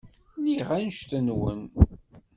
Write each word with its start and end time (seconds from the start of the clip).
Lliɣ 0.41 0.69
annect-nwen. 0.77 1.61